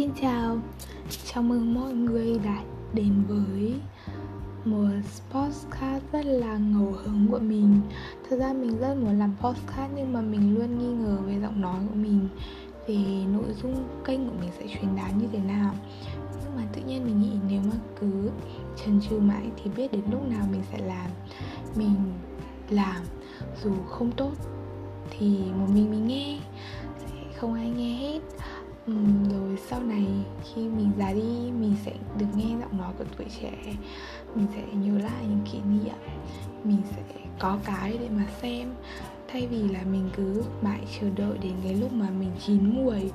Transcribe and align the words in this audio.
Xin 0.00 0.10
chào, 0.20 0.58
chào 1.24 1.42
mừng 1.42 1.74
mọi 1.74 1.92
người 1.92 2.38
đã 2.44 2.62
đến 2.92 3.22
với 3.28 3.74
một 4.64 4.88
podcast 5.30 6.04
rất 6.12 6.26
là 6.26 6.56
ngầu 6.56 6.92
hứng 6.92 7.26
của 7.30 7.38
mình. 7.38 7.80
Thật 8.28 8.36
ra 8.36 8.52
mình 8.52 8.78
rất 8.78 8.94
muốn 8.94 9.18
làm 9.18 9.34
podcast 9.40 9.92
nhưng 9.96 10.12
mà 10.12 10.20
mình 10.20 10.54
luôn 10.58 10.78
nghi 10.78 11.04
ngờ 11.04 11.18
về 11.26 11.40
giọng 11.42 11.60
nói 11.60 11.80
của 11.88 11.94
mình 11.94 12.28
Về 12.88 12.96
nội 13.32 13.54
dung 13.62 13.88
kênh 14.04 14.28
của 14.28 14.34
mình 14.40 14.50
sẽ 14.58 14.66
truyền 14.66 14.96
đạt 14.96 15.16
như 15.16 15.26
thế 15.32 15.38
nào. 15.38 15.74
Nhưng 16.42 16.56
mà 16.56 16.62
tự 16.72 16.82
nhiên 16.82 17.04
mình 17.04 17.20
nghĩ 17.20 17.32
nếu 17.48 17.60
mà 17.64 17.76
cứ 18.00 18.30
chần 18.76 19.00
chừ 19.00 19.18
mãi 19.18 19.50
thì 19.56 19.70
biết 19.76 19.92
đến 19.92 20.02
lúc 20.10 20.28
nào 20.28 20.46
mình 20.50 20.62
sẽ 20.72 20.78
làm. 20.78 21.10
Mình 21.76 21.94
làm 22.70 23.02
dù 23.62 23.70
không 23.88 24.12
tốt 24.12 24.32
thì 25.10 25.38
một 25.58 25.66
mình 25.74 25.90
mình 25.90 26.06
nghe 26.06 26.40
sẽ 26.98 27.38
không 27.40 27.54
ai 27.54 27.70
nghe 27.70 27.96
hết 27.96 28.20
rồi 29.30 29.58
sau 29.68 29.82
này 29.82 30.06
khi 30.44 30.68
mình 30.68 30.90
già 30.98 31.12
đi, 31.12 31.50
mình 31.60 31.74
sẽ 31.84 31.92
được 32.18 32.26
nghe 32.36 32.56
giọng 32.60 32.78
nói 32.78 32.92
của 32.98 33.04
tuổi 33.16 33.26
trẻ. 33.40 33.74
Mình 34.34 34.46
sẽ 34.54 34.62
nhớ 34.72 34.98
lại 34.98 35.24
những 35.28 35.46
kỷ 35.52 35.58
niệm. 35.58 35.94
Mình 36.64 36.82
sẽ 36.96 37.02
có 37.38 37.58
cái 37.64 37.98
để 38.00 38.08
mà 38.16 38.26
xem. 38.42 38.68
Thay 39.28 39.46
vì 39.46 39.68
là 39.68 39.82
mình 39.92 40.10
cứ 40.16 40.42
mãi 40.62 40.80
chờ 41.00 41.06
đợi 41.16 41.38
đến 41.38 41.52
cái 41.64 41.74
lúc 41.74 41.92
mà 41.92 42.10
mình 42.10 42.30
chín 42.46 42.74
muồi. 42.74 43.10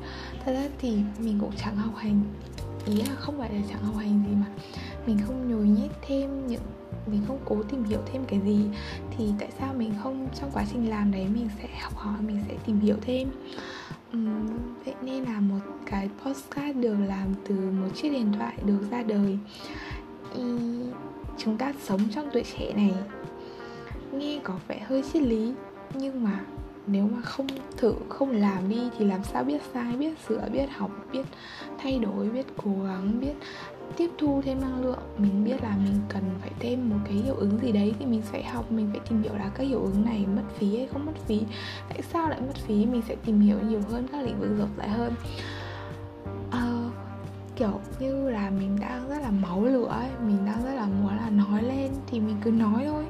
Thật 0.45 0.51
ra 0.53 0.69
thì 0.79 0.97
mình 1.19 1.37
cũng 1.39 1.51
chẳng 1.57 1.75
học 1.75 1.95
hành. 1.95 2.23
Ý 2.85 2.95
là 2.95 3.15
không 3.15 3.37
phải 3.37 3.53
là 3.53 3.61
chẳng 3.69 3.83
học 3.83 3.95
hành 3.95 4.23
gì 4.27 4.35
mà 4.35 4.45
mình 5.07 5.17
không 5.27 5.51
nhồi 5.51 5.67
nhét 5.67 5.91
thêm 6.07 6.47
những, 6.47 6.61
mình 7.07 7.21
không 7.27 7.39
cố 7.45 7.63
tìm 7.63 7.83
hiểu 7.83 7.99
thêm 8.05 8.25
cái 8.25 8.39
gì. 8.45 8.65
Thì 9.17 9.29
tại 9.39 9.49
sao 9.59 9.73
mình 9.73 9.93
không, 10.03 10.27
trong 10.39 10.51
quá 10.53 10.65
trình 10.73 10.89
làm 10.89 11.11
đấy 11.11 11.27
mình 11.33 11.49
sẽ 11.61 11.67
học 11.81 11.95
hỏi, 11.95 12.21
mình 12.21 12.43
sẽ 12.47 12.55
tìm 12.65 12.79
hiểu 12.79 12.95
thêm? 13.01 13.29
Vâng. 14.15 14.47
uhm, 14.47 14.73
vậy 14.85 14.95
nên 15.01 15.23
là 15.23 15.39
một 15.39 15.59
cái 15.85 16.09
postcard 16.23 16.79
được 16.79 16.95
làm 17.07 17.27
từ 17.47 17.55
một 17.55 17.87
chiếc 17.95 18.09
điện 18.09 18.31
thoại 18.37 18.53
được 18.65 18.79
ra 18.91 19.03
đời. 19.03 19.37
Y, 20.35 20.43
chúng 21.37 21.57
ta 21.57 21.73
sống 21.81 22.01
trong 22.15 22.29
tuổi 22.33 22.43
trẻ 22.43 22.73
này 22.75 22.93
nghe 24.13 24.39
có 24.43 24.53
vẻ 24.67 24.79
hơi 24.87 25.03
triết 25.13 25.23
lý 25.23 25.53
nhưng 25.93 26.23
mà 26.23 26.45
nếu 26.87 27.09
mà 27.15 27.21
không 27.21 27.47
thử 27.77 27.93
không 28.09 28.31
làm 28.31 28.69
đi 28.69 28.89
thì 28.97 29.05
làm 29.05 29.23
sao 29.23 29.43
biết 29.43 29.61
sai 29.73 29.95
biết 29.97 30.13
sửa 30.27 30.49
biết 30.51 30.65
học 30.77 30.91
biết 31.11 31.23
thay 31.77 31.99
đổi 31.99 32.29
biết 32.29 32.45
cố 32.63 32.71
gắng 32.83 33.19
biết 33.19 33.33
tiếp 33.97 34.11
thu 34.17 34.41
thêm 34.45 34.61
năng 34.61 34.85
lượng. 34.85 34.99
Mình 35.17 35.43
biết 35.43 35.63
là 35.63 35.77
mình 35.77 35.99
cần 36.09 36.23
phải 36.41 36.51
thêm 36.59 36.89
một 36.89 36.95
cái 37.05 37.13
hiệu 37.13 37.35
ứng 37.35 37.59
gì 37.61 37.71
đấy 37.71 37.93
thì 37.99 38.05
mình 38.05 38.21
sẽ 38.31 38.43
học 38.43 38.71
mình 38.71 38.87
phải 38.91 38.99
tìm 39.09 39.23
hiểu 39.23 39.33
là 39.33 39.51
các 39.55 39.63
hiệu 39.63 39.81
ứng 39.81 40.05
này 40.05 40.25
mất 40.35 40.43
phí 40.57 40.77
hay 40.77 40.87
không 40.87 41.05
mất 41.05 41.15
phí. 41.27 41.41
Tại 41.89 42.01
sao 42.01 42.29
lại 42.29 42.41
mất 42.41 42.55
phí? 42.55 42.85
Mình 42.85 43.01
sẽ 43.07 43.15
tìm 43.25 43.39
hiểu 43.39 43.57
nhiều 43.69 43.81
hơn 43.89 44.07
các 44.11 44.21
lĩnh 44.25 44.39
vực 44.39 44.49
rộng 44.57 44.69
rãi 44.77 44.89
hơn. 44.89 45.13
À, 46.51 46.89
kiểu 47.55 47.79
như 47.99 48.29
là 48.29 48.49
mình 48.49 48.77
đang 48.81 49.09
rất 49.09 49.21
là 49.21 49.31
máu 49.31 49.65
lửa 49.65 49.87
ấy 49.87 50.09
mình 50.25 50.45
đang 50.45 50.63
rất 50.65 50.73
là 50.73 50.85
muốn 50.85 51.17
là 51.17 51.29
nói 51.29 51.63
lên 51.63 51.91
thì 52.07 52.19
mình 52.19 52.35
cứ 52.43 52.51
nói 52.51 52.83
thôi 52.85 53.05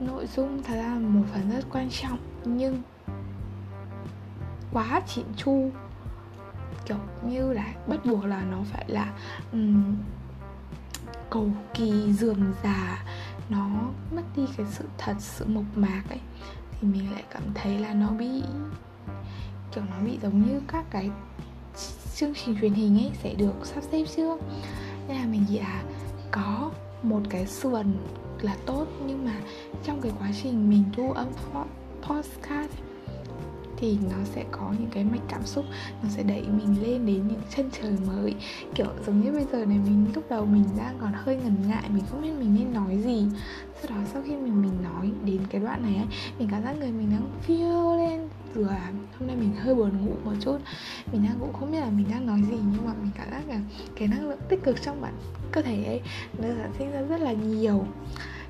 nội 0.00 0.26
dung 0.26 0.62
thật 0.62 0.74
ra 0.76 0.82
là 0.82 0.98
một 0.98 1.24
phần 1.32 1.50
rất 1.50 1.64
quan 1.72 1.88
trọng 1.90 2.18
nhưng 2.44 2.82
quá 4.72 5.02
chỉn 5.06 5.24
chu 5.36 5.70
kiểu 6.86 6.96
như 7.26 7.52
là 7.52 7.74
bắt 7.86 7.96
buộc 8.04 8.24
là 8.24 8.42
nó 8.50 8.58
phải 8.64 8.84
là 8.88 9.12
um, 9.52 9.96
cầu 11.30 11.48
kỳ 11.74 12.12
dườm 12.12 12.52
già 12.62 13.04
nó 13.48 13.68
mất 14.10 14.22
đi 14.36 14.46
cái 14.56 14.66
sự 14.70 14.84
thật 14.98 15.14
sự 15.18 15.44
mộc 15.48 15.64
mạc 15.74 16.02
ấy 16.08 16.20
thì 16.70 16.88
mình 16.88 17.12
lại 17.12 17.24
cảm 17.30 17.42
thấy 17.54 17.78
là 17.78 17.94
nó 17.94 18.08
bị 18.08 18.42
kiểu 19.74 19.84
nó 19.90 19.96
bị 20.04 20.18
giống 20.22 20.46
như 20.46 20.60
các 20.68 20.84
cái 20.90 21.10
chương 22.14 22.34
trình 22.34 22.56
truyền 22.60 22.72
hình 22.72 22.98
ấy 22.98 23.10
sẽ 23.22 23.34
được 23.34 23.54
sắp 23.62 23.84
xếp 23.92 24.04
trước 24.16 24.40
nên 25.08 25.16
là 25.16 25.26
mình 25.26 25.44
nghĩ 25.48 25.58
là 25.58 25.82
có 26.30 26.70
một 27.02 27.20
cái 27.30 27.46
sườn 27.46 27.96
là 28.44 28.56
tốt 28.66 28.86
nhưng 29.06 29.24
mà 29.24 29.34
trong 29.84 30.00
cái 30.00 30.12
quá 30.18 30.30
trình 30.42 30.70
mình 30.70 30.84
thu 30.96 31.12
âm 31.12 31.28
podcast 32.02 32.89
thì 33.80 33.98
nó 34.10 34.16
sẽ 34.24 34.44
có 34.50 34.72
những 34.78 34.90
cái 34.90 35.04
mạch 35.04 35.22
cảm 35.28 35.46
xúc 35.46 35.64
nó 36.02 36.08
sẽ 36.08 36.22
đẩy 36.22 36.42
mình 36.42 36.82
lên 36.82 37.06
đến 37.06 37.28
những 37.28 37.40
chân 37.56 37.70
trời 37.80 37.92
mới. 38.06 38.34
Kiểu 38.74 38.86
giống 39.06 39.20
như 39.20 39.32
bây 39.32 39.44
giờ 39.52 39.64
này 39.66 39.78
mình 39.84 40.06
lúc 40.14 40.24
đầu 40.30 40.46
mình 40.46 40.64
đang 40.78 40.98
còn 41.00 41.12
hơi 41.14 41.36
ngần 41.36 41.54
ngại 41.68 41.84
mình 41.94 42.04
không 42.10 42.22
biết 42.22 42.32
mình 42.38 42.54
nên 42.58 42.72
nói 42.72 42.98
gì. 43.04 43.26
Sau 43.82 43.96
đó 43.96 44.02
sau 44.12 44.22
khi 44.22 44.36
mình 44.36 44.62
mình 44.62 44.82
nói 44.82 45.10
đến 45.24 45.40
cái 45.50 45.60
đoạn 45.60 45.82
này 45.82 45.96
ấy, 45.96 46.06
mình 46.38 46.48
cảm 46.50 46.62
giác 46.62 46.76
người 46.78 46.92
mình 46.92 47.10
đang 47.10 47.30
phiêu 47.42 47.96
lên. 47.96 48.28
Vừa 48.54 48.64
là 48.64 48.92
hôm 49.18 49.26
nay 49.26 49.36
mình 49.36 49.52
hơi 49.56 49.74
buồn 49.74 50.06
ngủ 50.06 50.12
một 50.24 50.32
chút 50.40 50.58
mình 51.12 51.22
đang 51.24 51.38
cũng 51.40 51.52
không 51.52 51.72
biết 51.72 51.80
là 51.80 51.90
mình 51.90 52.06
đang 52.10 52.26
nói 52.26 52.42
gì 52.50 52.56
nhưng 52.72 52.86
mà 52.86 52.92
mình 53.02 53.10
cảm 53.18 53.30
giác 53.30 53.48
là 53.48 53.60
cái 53.96 54.08
năng 54.08 54.28
lượng 54.28 54.38
tích 54.48 54.62
cực 54.64 54.82
trong 54.82 55.00
bản 55.00 55.14
cơ 55.52 55.62
thể 55.62 55.84
ấy 55.84 56.00
nó 56.38 56.48
sản 56.48 56.70
sinh 56.78 56.90
ra 56.92 57.02
rất 57.02 57.20
là 57.20 57.32
nhiều. 57.32 57.84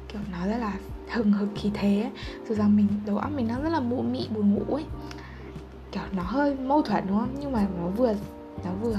Kiểu 0.09 0.21
nó 0.33 0.47
rất 0.47 0.59
là 0.59 0.75
hừng 1.11 1.33
hực 1.33 1.49
khí 1.57 1.71
thế 1.75 2.01
ấy. 2.01 2.11
dù 2.49 2.55
rằng 2.55 2.77
mình 2.77 2.87
đầu 3.07 3.19
óc 3.19 3.33
mình 3.37 3.49
đang 3.49 3.63
rất 3.63 3.71
là 3.71 3.81
mụ 3.81 4.03
mị 4.03 4.29
buồn 4.35 4.55
ngủ 4.55 4.75
ấy 4.75 4.85
nó 6.13 6.23
hơi 6.23 6.55
mâu 6.55 6.83
thuẫn 6.83 7.05
đúng 7.09 7.19
không? 7.19 7.35
Nhưng 7.41 7.53
mà 7.53 7.67
nó 7.79 7.87
vừa 7.89 8.15
nó 8.65 8.71
vừa 8.83 8.97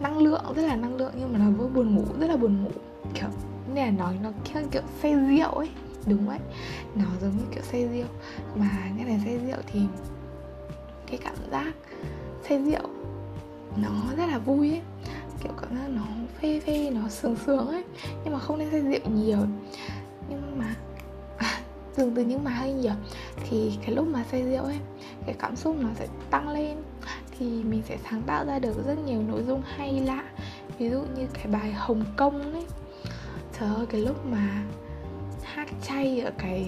năng 0.00 0.18
lượng 0.18 0.42
rất 0.56 0.62
là 0.62 0.76
năng 0.76 0.96
lượng 0.96 1.12
nhưng 1.18 1.32
mà 1.32 1.38
nó 1.38 1.50
vừa 1.50 1.66
buồn 1.66 1.94
ngủ 1.94 2.04
rất 2.20 2.26
là 2.26 2.36
buồn 2.36 2.62
ngủ. 2.62 2.70
Kiểu 3.14 3.28
nên 3.74 3.84
là 3.84 3.90
nói 3.90 4.18
nó 4.22 4.30
kiểu, 4.44 4.62
kiểu 4.70 4.82
say 5.02 5.14
rượu 5.14 5.50
ấy 5.50 5.68
đúng 6.06 6.26
vậy. 6.26 6.38
Nó 6.94 7.04
giống 7.20 7.30
như 7.30 7.44
kiểu 7.50 7.62
say 7.62 7.88
rượu. 7.88 8.06
Mà 8.56 8.70
cái 8.96 9.06
này 9.06 9.20
say 9.24 9.38
rượu 9.38 9.58
thì 9.66 9.80
cái 11.06 11.18
cảm 11.24 11.34
giác 11.50 11.74
say 12.48 12.58
rượu 12.58 12.88
nó 13.76 13.90
rất 14.16 14.26
là 14.26 14.38
vui 14.38 14.70
ấy. 14.70 14.82
Kiểu 15.42 15.52
cảm 15.60 15.76
giác 15.76 15.88
nó 15.88 16.02
phê 16.40 16.60
phê 16.60 16.90
nó 16.90 17.08
sướng 17.08 17.36
sướng 17.46 17.68
ấy. 17.68 17.84
Nhưng 18.24 18.32
mà 18.32 18.38
không 18.38 18.58
nên 18.58 18.70
say 18.70 18.80
rượu 18.80 19.12
nhiều 19.14 19.38
dừng 21.96 22.14
từ 22.14 22.24
những 22.24 22.44
mà 22.44 22.50
hơi 22.50 22.72
nhiều 22.72 22.94
thì 23.44 23.72
cái 23.86 23.94
lúc 23.94 24.06
mà 24.06 24.24
say 24.30 24.42
rượu 24.42 24.64
ấy 24.64 24.78
cái 25.26 25.34
cảm 25.38 25.56
xúc 25.56 25.76
nó 25.80 25.88
sẽ 25.94 26.06
tăng 26.30 26.48
lên. 26.48 26.76
Thì 27.38 27.46
mình 27.46 27.82
sẽ 27.88 27.98
sáng 28.10 28.22
tạo 28.22 28.44
ra 28.44 28.58
được 28.58 28.86
rất 28.86 28.98
nhiều 29.06 29.22
nội 29.22 29.42
dung 29.46 29.62
hay 29.76 30.00
lạ. 30.00 30.24
Ví 30.78 30.90
dụ 30.90 31.00
như 31.16 31.26
cái 31.32 31.46
bài 31.46 31.72
hồng 31.72 32.04
kông 32.16 32.52
ấy. 32.52 32.66
Trời 33.58 33.68
ơi 33.74 33.86
cái 33.86 34.00
lúc 34.00 34.26
mà 34.26 34.62
hát 35.42 35.68
chay 35.82 36.20
ở 36.20 36.30
cái 36.38 36.66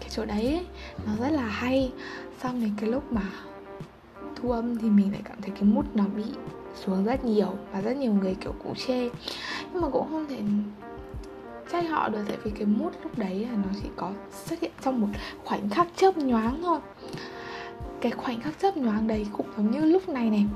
cái 0.00 0.08
chỗ 0.10 0.24
đấy 0.24 0.46
ấy, 0.46 0.66
nó 1.06 1.12
rất 1.20 1.28
là 1.28 1.46
hay. 1.46 1.92
Xong 2.42 2.60
thì 2.60 2.68
cái 2.80 2.90
lúc 2.90 3.12
mà 3.12 3.22
thu 4.36 4.50
âm 4.50 4.78
thì 4.78 4.90
mình 4.90 5.12
lại 5.12 5.22
cảm 5.24 5.36
thấy 5.42 5.50
cái 5.50 5.62
mút 5.62 5.84
nó 5.94 6.04
bị 6.16 6.24
xuống 6.84 7.04
rất 7.04 7.24
nhiều 7.24 7.54
và 7.72 7.80
rất 7.80 7.96
nhiều 7.96 8.12
người 8.12 8.34
kiểu 8.34 8.54
cũ 8.64 8.74
chê. 8.86 9.08
Nhưng 9.72 9.82
mà 9.82 9.88
cũng 9.88 10.08
không 10.10 10.26
thể 10.28 10.38
trách 11.82 11.90
họ 11.90 12.08
được 12.08 12.24
tại 12.28 12.36
vì 12.44 12.50
cái 12.50 12.66
mút 12.66 12.92
lúc 13.02 13.18
đấy 13.18 13.48
là 13.50 13.56
nó 13.56 13.70
chỉ 13.82 13.88
có 13.96 14.12
xuất 14.44 14.60
hiện 14.60 14.70
trong 14.84 15.00
một 15.00 15.06
khoảnh 15.44 15.68
khắc 15.68 15.86
chớp 15.96 16.18
nhoáng 16.18 16.62
thôi. 16.62 16.78
Cái 18.00 18.12
khoảnh 18.12 18.40
khắc 18.40 18.58
chớp 18.62 18.76
nhoáng 18.76 19.06
đấy 19.06 19.26
cũng 19.32 19.46
giống 19.56 19.70
như 19.70 19.84
lúc 19.84 20.08
này 20.08 20.30
này. 20.30 20.46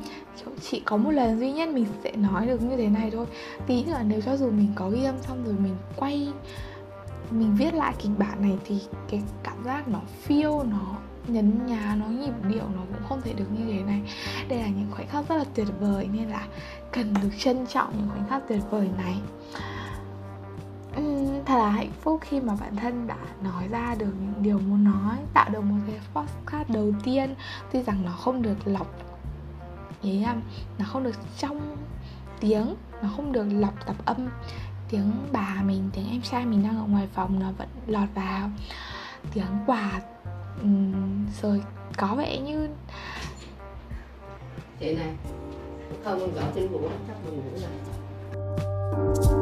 Chỉ 0.60 0.80
có 0.84 0.96
một 0.96 1.10
lần 1.10 1.40
duy 1.40 1.52
nhất 1.52 1.68
mình 1.68 1.86
sẽ 2.04 2.12
nói 2.16 2.46
được 2.46 2.62
như 2.62 2.76
thế 2.76 2.88
này 2.88 3.10
thôi. 3.10 3.26
Tí 3.66 3.84
nữa 3.84 3.98
nếu 4.06 4.20
cho 4.20 4.36
dù 4.36 4.50
mình 4.50 4.72
có 4.74 4.90
ghi 4.90 5.04
âm 5.04 5.14
xong 5.20 5.44
rồi 5.44 5.54
mình 5.62 5.76
quay, 5.96 6.28
mình 7.30 7.56
viết 7.58 7.74
lại 7.74 7.94
kịch 7.98 8.12
bản 8.18 8.42
này 8.42 8.58
thì 8.64 8.78
cái 9.10 9.22
cảm 9.42 9.64
giác 9.64 9.88
nó 9.88 10.00
phiêu 10.22 10.62
nó 10.62 10.96
nhấn 11.26 11.66
nhà 11.66 11.96
nó 12.00 12.06
nhịp 12.06 12.32
điệu 12.48 12.64
nó 12.76 12.82
cũng 12.92 13.08
không 13.08 13.20
thể 13.20 13.32
được 13.32 13.46
như 13.58 13.72
thế 13.72 13.82
này. 13.82 14.00
Đây 14.48 14.58
là 14.58 14.66
những 14.66 14.90
khoảnh 14.90 15.08
khắc 15.08 15.28
rất 15.28 15.36
là 15.36 15.44
tuyệt 15.54 15.68
vời 15.80 16.08
nên 16.12 16.28
là 16.28 16.46
cần 16.92 17.14
được 17.22 17.30
trân 17.38 17.66
trọng 17.66 17.92
những 17.98 18.08
khoảnh 18.10 18.28
khắc 18.28 18.48
tuyệt 18.48 18.60
vời 18.70 18.88
này 18.98 19.14
là 21.62 21.70
hạnh 21.70 21.92
phúc 22.00 22.20
khi 22.22 22.40
mà 22.40 22.54
bản 22.60 22.76
thân 22.76 23.06
đã 23.06 23.16
nói 23.42 23.68
ra 23.68 23.94
được 23.98 24.14
những 24.20 24.42
điều 24.42 24.58
muốn 24.58 24.84
nói 24.84 25.16
tạo 25.34 25.50
được 25.50 25.60
một 25.60 25.76
cái 25.86 26.00
podcast 26.14 26.70
đầu 26.70 26.92
tiên. 27.04 27.34
Tuy 27.72 27.82
rằng 27.82 28.02
nó 28.04 28.12
không 28.12 28.42
được 28.42 28.56
lọc 28.64 28.86
ý 30.02 30.24
em 30.24 30.40
nó 30.78 30.84
không 30.88 31.04
được 31.04 31.14
trong 31.38 31.76
tiếng 32.40 32.74
nó 33.02 33.08
không 33.16 33.32
được 33.32 33.46
lọc 33.52 33.86
tập 33.86 33.96
âm. 34.04 34.28
Tiếng 34.88 35.12
bà 35.32 35.62
mình 35.64 35.90
tiếng 35.92 36.10
em 36.10 36.20
trai 36.22 36.46
mình 36.46 36.62
đang 36.62 36.78
ở 36.78 36.84
ngoài 36.84 37.08
phòng 37.12 37.38
nó 37.40 37.52
vẫn 37.58 37.68
lọt 37.86 38.08
vào. 38.14 38.50
Tiếng 39.34 39.44
quà 39.66 40.00
um, 40.62 41.26
rồi 41.42 41.62
có 41.96 42.14
vẻ 42.14 42.40
như 42.40 42.68
chị 44.80 44.94
này 44.94 45.12
không 46.04 46.34
gõ 46.34 46.42
trên 46.54 46.72
ngủ 46.72 46.80
chắc 47.08 47.16
mình 47.24 47.36
ngủ 47.36 47.58
rồi. 47.60 49.41